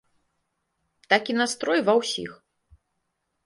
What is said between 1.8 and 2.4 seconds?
ва ўсіх.